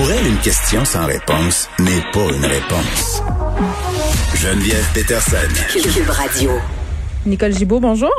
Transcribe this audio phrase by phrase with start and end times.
[0.00, 3.22] Pour elle, une question sans réponse n'est pas une réponse.
[4.34, 5.36] Geneviève Peterson.
[5.68, 6.52] Cube Radio.
[7.26, 8.10] Nicole Gibault, bonjour.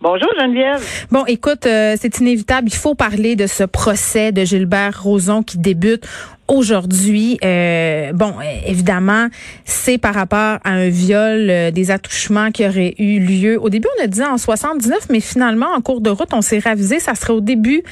[0.00, 0.84] Bonjour Geneviève.
[1.12, 2.66] Bon, écoute, euh, c'est inévitable.
[2.66, 6.04] Il faut parler de ce procès de Gilbert Rozon qui débute
[6.48, 7.38] aujourd'hui.
[7.44, 8.34] Euh, bon,
[8.66, 9.28] évidemment,
[9.64, 13.60] c'est par rapport à un viol, euh, des attouchements qui auraient eu lieu.
[13.60, 16.58] Au début, on a dit en 79, mais finalement, en cours de route, on s'est
[16.58, 16.98] ravisé.
[16.98, 17.82] Ça serait au début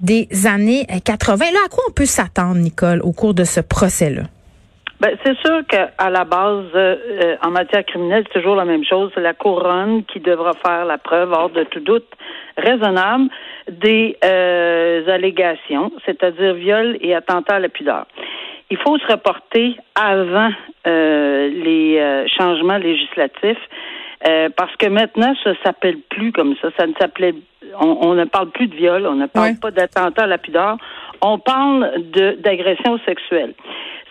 [0.00, 1.44] des années 80.
[1.52, 4.22] Là, à quoi on peut s'attendre, Nicole, au cours de ce procès-là?
[5.02, 8.84] Ben, c'est sûr qu'à la base, euh, euh, en matière criminelle, c'est toujours la même
[8.84, 9.10] chose.
[9.16, 12.06] C'est la couronne qui devra faire la preuve, hors de tout doute
[12.56, 13.24] raisonnable,
[13.70, 18.06] des euh, allégations, c'est-à-dire viol et attentat à la pudeur.
[18.70, 20.50] Il faut se reporter avant
[20.84, 23.60] les changements législatifs.
[24.56, 26.70] parce que maintenant, ça s'appelle plus comme ça.
[26.78, 27.34] Ça ne s'appelait,
[27.78, 30.78] on, ne parle plus de viol, on ne parle pas d'attentat à la pudeur,
[31.20, 33.52] on parle de d'agression sexuelle.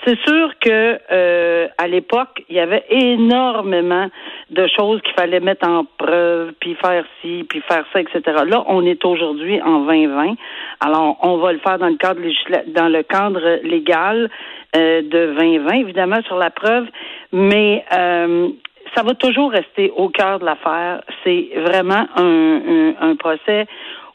[0.06, 4.08] C'est sûr que euh, à l'époque, il y avait énormément
[4.50, 8.22] de choses qu'il fallait mettre en preuve, puis faire ci, puis faire ça, etc.
[8.48, 10.34] Là, on est aujourd'hui en 2020.
[10.80, 12.20] Alors, on va le faire dans le cadre
[12.68, 14.30] dans le cadre légal
[14.76, 16.88] euh, de 2020, évidemment, sur la preuve,
[17.32, 18.50] mais euh,
[18.96, 21.04] ça va toujours rester au cœur de l'affaire.
[21.24, 23.68] C'est vraiment un, un procès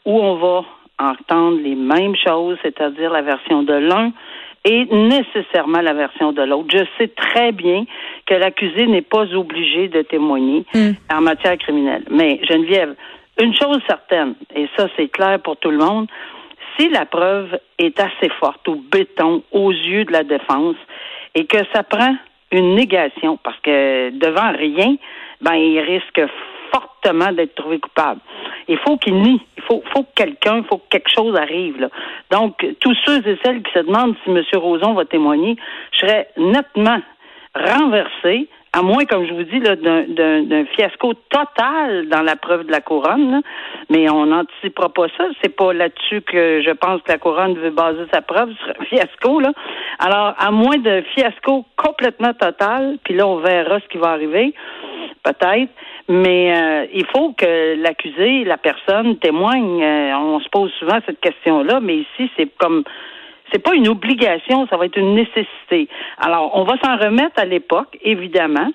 [0.03, 0.65] où on va
[0.99, 4.11] entendre les mêmes choses, c'est-à-dire la version de l'un
[4.65, 6.67] et nécessairement la version de l'autre.
[6.71, 7.85] Je sais très bien
[8.25, 10.91] que l'accusé n'est pas obligé de témoigner hmm.
[11.11, 12.03] en matière criminelle.
[12.09, 12.95] Mais Geneviève,
[13.41, 16.07] une chose certaine, et ça c'est clair pour tout le monde,
[16.77, 20.75] si la preuve est assez forte au béton aux yeux de la défense
[21.35, 22.15] et que ça prend
[22.51, 24.95] une négation parce que devant rien,
[25.41, 26.21] ben il risque
[27.03, 28.19] d'être trouvé coupable.
[28.67, 29.41] Il faut qu'il nie.
[29.57, 31.89] Il faut, faut que quelqu'un, il faut que quelque chose arrive.
[32.31, 34.41] Donc, tous ceux et celles qui se demandent si M.
[34.55, 35.55] Roson va témoigner,
[35.91, 36.99] je serais nettement
[37.55, 42.79] renversé, à moins, comme je vous dis, d'un fiasco total dans la preuve de la
[42.79, 43.41] couronne.
[43.89, 45.23] Mais on n'anticipera pas ça.
[45.41, 48.85] C'est pas là-dessus que je pense que la couronne veut baser sa preuve sur un
[48.89, 49.39] fiasco.
[49.39, 49.51] Là.
[49.97, 54.53] Alors, à moins de fiasco complètement total, puis là, on verra ce qui va arriver,
[55.23, 55.71] peut-être.
[56.07, 59.83] Mais euh, il faut que l'accusé, la personne témoigne.
[59.83, 62.83] Euh, on se pose souvent cette question-là, mais ici, c'est comme
[63.51, 65.87] c'est pas une obligation, ça va être une nécessité.
[66.17, 68.69] Alors, on va s'en remettre à l'époque, évidemment.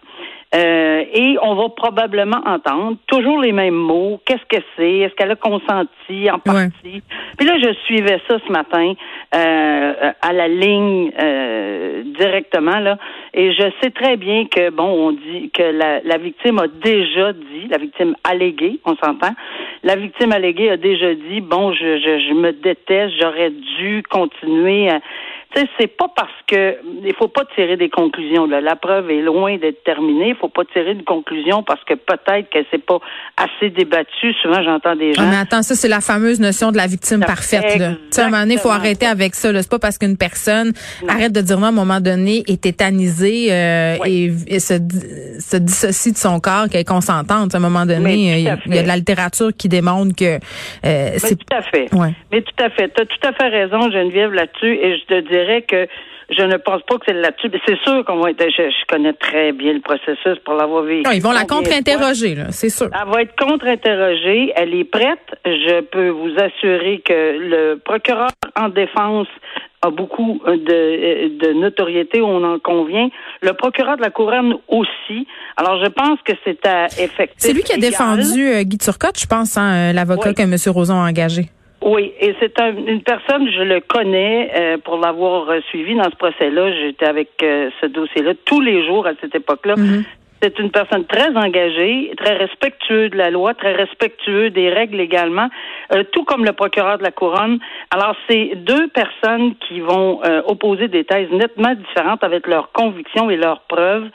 [0.55, 4.21] Euh, et on va probablement entendre toujours les mêmes mots.
[4.27, 4.99] Qu'est-ce que c'est?
[4.99, 7.03] Est-ce qu'elle a consenti en partie?
[7.39, 8.93] Puis là, je suivais ça ce matin
[9.35, 12.99] euh, à la ligne euh, directement là,
[13.33, 17.33] et je sais très bien que bon, on dit que la, la victime a déjà
[17.33, 19.35] dit, la victime alléguée, on s'entend.
[19.85, 24.89] La victime alléguée a déjà dit, bon, je, je, je me déteste, j'aurais dû continuer.
[24.89, 25.01] À,
[25.55, 28.47] c'est pas parce que il faut pas tirer des conclusions.
[28.47, 28.61] Là.
[28.61, 30.31] La preuve est loin d'être terminée.
[30.31, 32.99] Il faut pas tirer de conclusion parce que peut-être que c'est pas
[33.37, 34.33] assez débattu.
[34.43, 35.29] Souvent, j'entends des gens.
[35.29, 37.79] mais attends, ça c'est la fameuse notion de la victime parfaite.
[37.79, 37.93] Là.
[38.17, 39.53] à un moment donné, il faut arrêter avec ça.
[39.53, 40.73] C'est pas parce qu'une personne
[41.09, 44.75] arrête de dire non à un moment donné est tétanisée euh, et, se,
[45.39, 47.55] se, dissocie de son corps qu'elle est consentante.
[47.55, 50.39] À un moment donné, il y, a de la littérature qui démontre que
[50.85, 51.89] euh, c'est tout à fait.
[52.31, 52.91] Mais tout à fait.
[52.95, 54.75] Tu as tout à fait raison, Geneviève, là-dessus.
[54.75, 55.87] Et je te dis que
[56.31, 57.51] je ne pense pas que c'est là-dessus.
[57.67, 58.45] C'est sûr qu'on va être.
[58.49, 61.09] Je, connais très bien le processus pour l'avoir vécu.
[61.13, 62.89] ils vont la contre-interroger, c'est sûr.
[62.93, 64.53] Elle va être contre-interrogée.
[64.57, 65.19] Elle est prête.
[65.45, 69.29] Je peux vous assurer que le procureur en défense
[69.85, 73.09] a beaucoup de, de notoriété, on en convient.
[73.43, 75.27] Le procureur de la couronne aussi.
[75.57, 77.37] Alors, je pense que c'est à effectif.
[77.39, 80.55] C'est lui qui a défendu euh, Guy Turcotte, je pense, hein, euh, l'avocat que M.
[80.69, 81.51] Roson a engagé.
[81.85, 86.73] Oui, et c'est une personne, je le connais euh, pour l'avoir suivi dans ce procès-là.
[86.73, 89.75] J'étais avec euh, ce dossier-là tous les jours à cette époque-là.
[89.75, 90.05] Mm-hmm.
[90.43, 95.49] C'est une personne très engagée, très respectueux de la loi, très respectueux des règles également,
[95.95, 97.59] euh, tout comme le procureur de la couronne.
[97.93, 103.31] Alors, c'est deux personnes qui vont euh, opposer des thèses nettement différentes avec leurs convictions
[103.31, 104.07] et leurs preuves.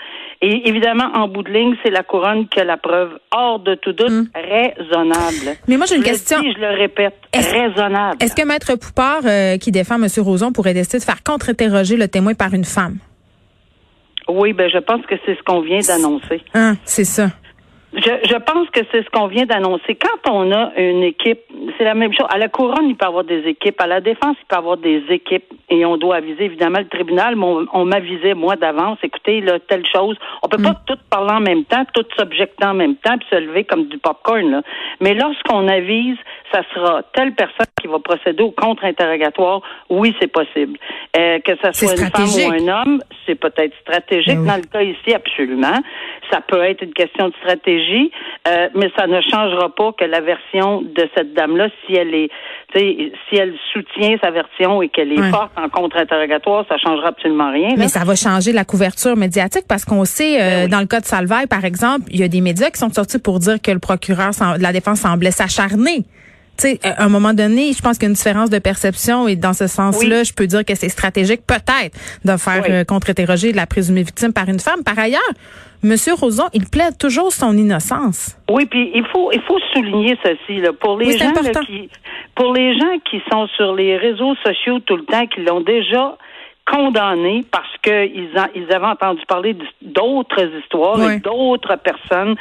[0.42, 3.76] Et évidemment, en bout de ligne, c'est la couronne qui a la preuve hors de
[3.76, 4.26] tout doute Hmm.
[4.36, 5.58] raisonnable.
[5.68, 6.40] Mais moi, j'ai une Je question.
[6.42, 8.18] dis, je le répète, Est-ce- raisonnable.
[8.22, 10.08] Est-ce que Maître Poupard, euh, qui défend M.
[10.20, 12.98] Roson, pourrait décider de faire contre-interroger le témoin par une femme?
[14.30, 16.42] Oui, ben je pense que c'est ce qu'on vient d'annoncer.
[16.54, 17.30] Hein, c'est ça.
[17.98, 19.96] Je, je pense que c'est ce qu'on vient d'annoncer.
[19.96, 21.40] Quand on a une équipe,
[21.78, 22.28] c'est la même chose.
[22.30, 23.82] À la couronne, il peut y avoir des équipes.
[23.82, 25.46] À la défense, il peut y avoir des équipes.
[25.70, 27.36] Et on doit aviser évidemment le tribunal.
[27.36, 29.00] Mais on, on m'avisait moi d'avance.
[29.02, 30.16] Écoutez, là, telle chose.
[30.44, 33.36] On peut pas tout parler en même temps, tout s'objecter en même temps, puis se
[33.36, 34.52] lever comme du popcorn.
[34.52, 34.62] Là.
[35.02, 36.18] Mais lorsqu'on avise,
[36.52, 39.62] ça sera telle personne qui va procéder au contre-interrogatoire.
[39.90, 40.78] Oui, c'est possible.
[41.18, 44.36] Euh, que ça soit une femme ou un homme, c'est peut-être stratégique.
[44.36, 44.48] Ben oui.
[44.48, 45.80] Dans le cas ici, absolument.
[46.32, 47.87] Ça peut être une question de stratégie,
[48.48, 52.30] euh, mais ça ne changera pas que la version de cette dame-là, si elle est,
[52.76, 55.30] si elle soutient sa version et qu'elle est Ouais.
[55.30, 57.70] forte en contre-interrogatoire, ça changera absolument rien.
[57.70, 57.76] là.
[57.78, 60.70] Mais ça va changer la couverture médiatique parce qu'on sait, euh, Ben oui.
[60.72, 63.20] dans le cas de Salvaille, par exemple, il y a des médias qui sont sortis
[63.20, 66.06] pour dire que le procureur de la défense semblait s'acharner.
[66.58, 69.28] Tu sais, à un moment donné, je pense qu'il y a une différence de perception
[69.28, 70.26] et dans ce sens-là, Oui.
[70.26, 71.96] je peux dire que c'est stratégique peut-être
[72.26, 72.72] de faire Oui.
[72.72, 74.84] euh, contre-interroger la présumée victime par une femme.
[74.84, 75.22] Par ailleurs,
[75.84, 78.36] Monsieur Roson, il plaide toujours son innocence.
[78.50, 81.90] Oui, puis il faut il faut souligner ceci là pour les Oui, gens là, qui
[82.36, 86.18] pour les gens qui sont sur les réseaux sociaux tout le temps qui l'ont déjà
[86.70, 92.36] condamné parce que ils, en- ils avaient entendu parler d'autres histoires et d'autres personnes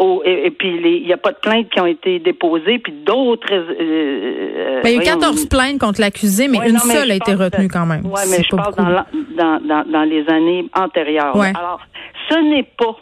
[0.00, 2.92] au- et, et puis il n'y a pas de plaintes qui ont été déposées puis
[2.92, 6.68] d'autres euh, euh, Ben, il y a eu voyons, 14 plaintes contre l'accusé, mais Ouais,
[6.68, 8.02] une non, mais seule a été retenue quand même.
[8.04, 9.04] Oui, mais je parle dans,
[9.36, 11.36] dans, dans, dans les années antérieures.
[11.36, 11.52] Ouais.
[11.56, 11.80] Alors,
[12.28, 12.96] ce n'est pas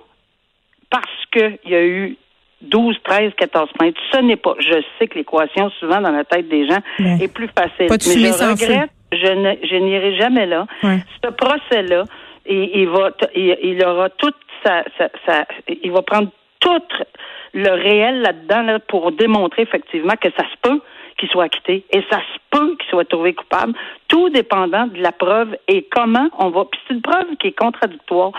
[0.90, 2.16] parce qu'il y a eu
[2.62, 3.94] 12, 13, 14 plaintes.
[4.12, 4.54] Ce n'est pas.
[4.58, 7.18] Je sais que l'équation, souvent, dans la tête des gens, Ouais.
[7.22, 7.86] est plus facile.
[7.86, 10.66] Pas de mais je regrette, je ne, je n'irai jamais là.
[10.82, 12.04] Ce procès-là,
[12.48, 14.34] il, il va, il aura toute
[14.64, 15.46] sa, sa, sa-
[15.84, 16.30] il va prendre
[17.54, 20.80] le réel là-dedans là, pour démontrer effectivement que ça se peut
[21.18, 21.84] qu'il soit acquitté.
[21.90, 23.74] Et ça se peut qu'il soit trouvé coupable,
[24.08, 26.64] tout dépendant de la preuve et comment on va.
[26.64, 28.32] Puis c'est une preuve qui est contradictoire.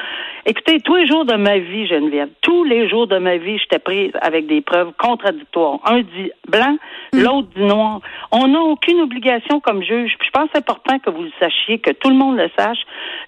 [0.46, 3.80] Écoutez, tous les jours de ma vie, Geneviève, tous les jours de ma vie, j'étais
[3.80, 5.80] prise avec des preuves contradictoires.
[5.86, 6.78] Un dit blanc,
[7.14, 8.02] l'autre dit noir.
[8.32, 10.16] On n'a aucune obligation comme juge.
[10.20, 12.50] Puis je pense que c'est important que vous le sachiez, que tout le monde le
[12.58, 12.80] sache.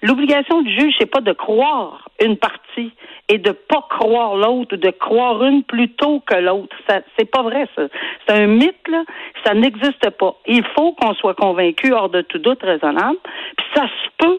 [0.02, 2.92] L'obligation du juge, c'est pas de croire une partie
[3.28, 6.76] et de pas croire l'autre, ou de croire une plutôt que l'autre.
[6.88, 7.82] Ça, c'est pas vrai, ça.
[8.26, 9.04] C'est un mythe, là.
[9.44, 10.34] Ça n'existe pas.
[10.46, 13.18] Il faut qu'on soit convaincu hors de tout doute raisonnable.
[13.56, 14.38] Puis ça se peut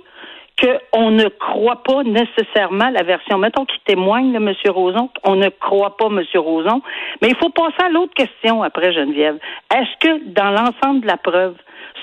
[0.62, 3.38] qu'on ne croit pas nécessairement la version.
[3.38, 4.54] Mettons qu'il témoigne, là, M.
[4.72, 6.22] Roson, on ne croit pas M.
[6.36, 6.82] Roson.
[7.22, 9.38] Mais il faut passer à l'autre question après, Geneviève.
[9.74, 11.56] Est-ce que dans l'ensemble de la preuve,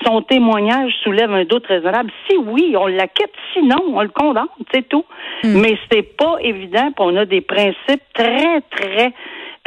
[0.05, 2.11] son témoignage soulève un doute raisonnable?
[2.29, 3.31] Si oui, on l'acquitte.
[3.53, 5.05] Sinon, on le condamne, c'est tout.
[5.43, 6.91] Mais c'est pas évident.
[6.91, 9.13] puis on a des principes très, très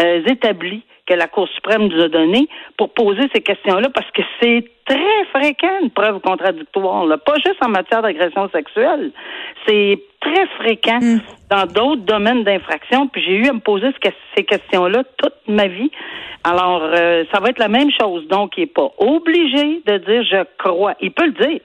[0.01, 2.49] euh, établis que la Cour suprême nous a donnés
[2.79, 7.19] pour poser ces questions-là parce que c'est très fréquent une preuve contradictoire, là.
[7.19, 9.11] pas juste en matière d'agression sexuelle.
[9.67, 10.99] C'est très fréquent
[11.51, 13.07] dans d'autres domaines d'infraction.
[13.09, 15.91] Puis j'ai eu à me poser ce que- ces questions-là toute ma vie.
[16.43, 18.27] Alors, euh, ça va être la même chose.
[18.29, 20.95] Donc, il n'est pas obligé de dire je crois.
[21.01, 21.61] Il peut le dire.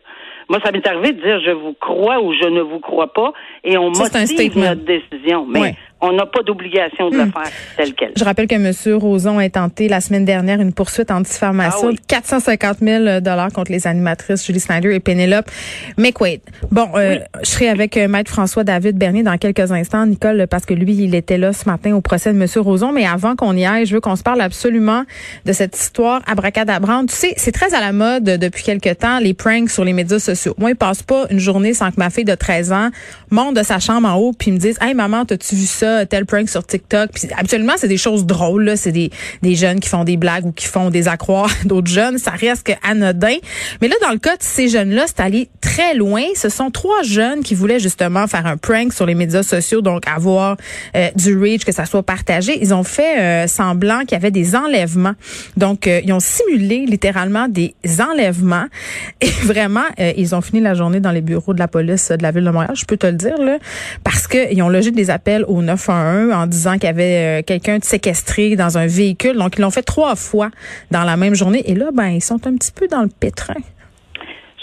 [0.49, 3.33] Moi, ça m'est arrivé de dire je vous crois ou je ne vous crois pas,
[3.63, 5.45] et on Ça, motive notre décision.
[5.47, 5.75] Mais Ouais.
[6.01, 8.11] On n'a pas d'obligation de le faire tel quel.
[8.15, 8.71] Je rappelle que M.
[8.97, 11.95] Roson a tenté la semaine dernière une poursuite en diffamation Ah oui.
[11.95, 15.49] de 450 000 dollars contre les animatrices Julie Snyder et Penelope
[15.97, 16.41] McQuaid.
[16.71, 20.73] Bon, euh, je serai avec euh, Maître François-David Bernier dans quelques instants, Nicole, parce que
[20.73, 22.47] lui, il était là ce matin au procès de M.
[22.63, 22.91] Roson.
[22.91, 25.03] Mais avant qu'on y aille, je veux qu'on se parle absolument
[25.45, 27.09] de cette histoire abracadabrante.
[27.09, 30.19] Tu sais, c'est très à la mode depuis quelque temps, les pranks sur les médias
[30.19, 30.55] sociaux.
[30.57, 32.89] Moi, il passe pas une journée sans que ma fille de 13 ans
[33.31, 36.25] monte de sa chambre en haut puis me dise «Hey, maman, t'as-tu vu ça, tel
[36.25, 38.73] prank sur TikTok?» Puis habituellement, c'est des choses drôles.
[38.75, 42.17] C'est des, des jeunes qui font des blagues ou qui font des accroires d'autres jeunes.
[42.17, 43.35] Ça reste anodin.
[43.81, 46.23] Mais là, dans le cas de ces jeunes-là, c'est allé très loin.
[46.35, 50.07] Ce sont trois jeunes qui voulaient justement faire un prank sur les médias sociaux, donc
[50.07, 50.57] avoir
[50.95, 52.57] euh, du reach, que ça soit partagé.
[52.61, 55.13] Ils ont fait euh, semblant qu'il y avait des enlèvements.
[55.57, 58.65] Donc, euh, ils ont simulé littéralement des enlèvements.
[59.21, 59.85] Et vraiment,
[60.17, 62.49] ils ont fini la journée dans les bureaux de la police de la ville de
[62.49, 63.57] Montréal, je peux te le dire, là,
[64.03, 67.79] parce qu'ils ont logé des appels au 911 en disant qu'il y avait euh, quelqu'un
[67.79, 69.37] de séquestré dans un véhicule.
[69.37, 70.51] Donc, ils l'ont fait trois fois
[70.91, 71.63] dans la même journée.
[71.69, 73.55] Et là, ben, ils sont un petit peu dans le pétrin.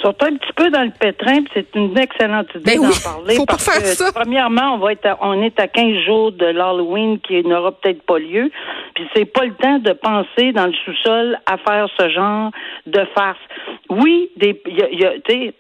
[0.03, 3.35] Sont un petit peu dans le pétrin, c'est une excellente idée Ben d'en oui, parler.
[3.37, 4.13] faut pas parce faire que, ça.
[4.15, 8.03] Premièrement, on va être à- on est à 15 jours de l'Halloween qui n'aura peut-être
[8.03, 8.51] pas lieu.
[8.95, 12.51] Puis c'est pas le temps de penser dans le sous-sol à faire ce genre
[12.87, 13.39] de farce.
[13.91, 15.53] Oui, des, il y a, y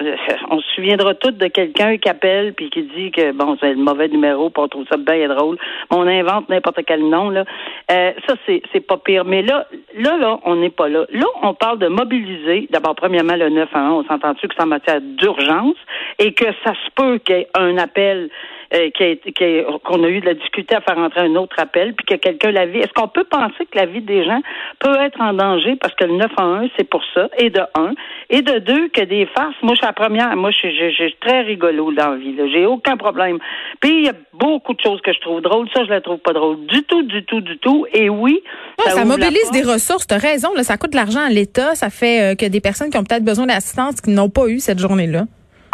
[0.50, 3.76] on se souviendra tous de quelqu'un qui appelle puis qui dit que bon, c'est le
[3.82, 5.56] mauvais numéro, puis on trouve ça bien drôle.
[5.90, 7.44] Mais on invente n'importe quel nom là.
[7.90, 9.24] Euh, ça c'est c'est pas pire.
[9.24, 9.66] Mais là,
[9.96, 11.04] là, là, on n'est pas là.
[11.10, 12.66] Là, on parle de mobiliser.
[12.70, 15.76] D'abord, premièrement, le 911, on s'entend-tu que c'est en matière d'urgence
[16.18, 18.30] et que ça se peut qu'il y ait un appel
[18.74, 21.20] euh, qui a été- qui a- qu'on a eu de la difficulté à faire entrer
[21.20, 22.78] un autre appel, puis que quelqu'un la vie.
[22.78, 24.40] Est-ce qu'on peut penser que la vie des gens
[24.80, 27.92] peut être en danger parce que le 911, c'est pour ça, et de un,
[28.30, 29.54] et de deux, que des farces.
[29.62, 30.34] Moi, je suis la première.
[30.36, 32.34] Moi, je suis je- je suis très rigolo dans la vie.
[32.34, 32.44] là.
[32.52, 33.38] J'ai aucun problème.
[33.80, 35.68] Puis il y a beaucoup de choses que je trouve drôles.
[35.74, 37.86] Ça, je la trouve pas drôle du tout, du tout, du tout.
[37.92, 38.42] Et oui,
[38.78, 40.06] Ouais, ça, mobilise des ressources.
[40.06, 41.74] T'as raison, là, ça coûte de l'argent à l'État.
[41.74, 44.58] Ça fait euh, que des personnes qui ont peut-être besoin d'assistance qui n'ont pas eu
[44.58, 45.24] cette journée-là.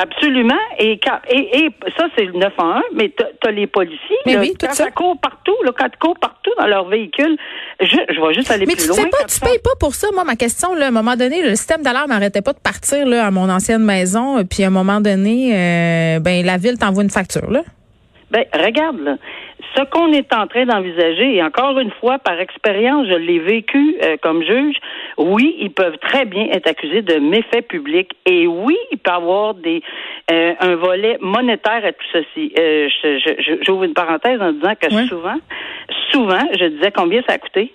[0.03, 0.59] Absolument.
[0.79, 4.17] Et, quand, et, et ça, c'est le 911, mais tu as, les policiers.
[4.27, 4.91] Mais là, oui, tout quand ça.
[4.91, 7.37] court partout, là, quand ils courent partout dans leur véhicule,
[7.81, 8.97] je, je vais juste aller Mais plus tu loin.
[8.97, 10.09] sais pas, quand tu payes pas pour ça.
[10.13, 13.07] Moi, ma question, là, à un moment donné, le système d'alarme n'arrêtait pas de partir
[13.07, 14.39] là, à mon ancienne maison.
[14.39, 17.51] euh, Puis à un moment donné, euh, ben la ville t'envoie une facture.
[17.51, 17.63] Là.
[18.33, 19.17] Ben, regarde, là.
[19.77, 23.97] Ce qu'on est en train d'envisager, et encore une fois, par expérience, je l'ai vécu
[24.03, 24.77] euh, comme juge,
[25.19, 28.11] oui, ils peuvent très bien être accusés de méfaits publics.
[28.25, 29.83] Et oui, il peut y avoir des
[30.31, 32.53] euh, un volet monétaire à tout ceci.
[32.59, 32.89] Euh,
[33.63, 35.39] J'ouvre une parenthèse en disant que souvent,
[36.11, 37.73] souvent, je disais combien ça a coûté?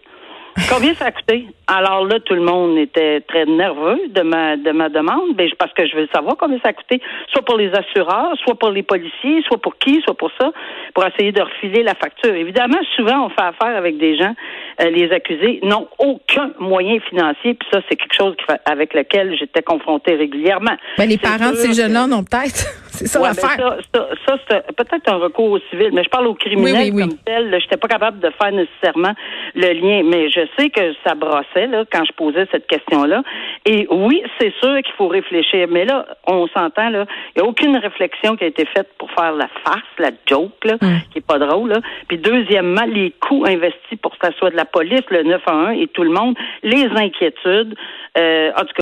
[0.70, 1.48] Combien ça a coûté?
[1.68, 5.72] Alors là, tout le monde était très nerveux de ma de ma demande, ben, parce
[5.74, 7.00] que je veux savoir combien ça a coûté,
[7.32, 10.52] soit pour les assureurs, soit pour les policiers, soit pour qui, soit pour ça,
[10.94, 12.34] pour essayer de refiler la facture.
[12.34, 14.34] Évidemment, souvent, on fait affaire avec des gens,
[14.80, 20.16] les accusés n'ont aucun moyen financier, puis ça, c'est quelque chose avec lequel j'étais confrontée
[20.16, 20.76] régulièrement.
[20.98, 22.66] Ben, les parents de ces jeunes-là n'ont peut-être.
[22.98, 23.78] C'est ça Ouais, ben l'affaire.
[23.94, 26.92] ça, ça, ça, c'est peut-être un recours au civil, mais je parle au criminel Oui,
[26.96, 27.10] oui, oui.
[27.10, 27.50] comme tel.
[27.52, 29.14] Je n'étais pas capable de faire nécessairement
[29.54, 33.22] le lien, mais je sais que ça brossait là, quand je posais cette question-là.
[33.68, 37.06] Et oui, c'est sûr qu'il faut réfléchir, mais là, on s'entend, là,
[37.36, 40.66] il n'y a aucune réflexion qui a été faite pour faire la farce, la joke,
[40.66, 40.98] là, Hmm.
[41.12, 41.70] qui est pas drôle.
[41.70, 41.82] Là.
[42.08, 45.88] Puis deuxièmement, les coûts investis pour que ça soit de la police, le 911 et
[45.88, 47.76] tout le monde, les inquiétudes.
[48.18, 48.76] Euh, en tout cas,